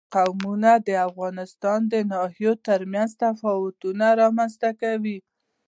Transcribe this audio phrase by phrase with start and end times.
[0.15, 5.17] قومونه د افغانستان د ناحیو ترمنځ تفاوتونه رامنځ ته کوي.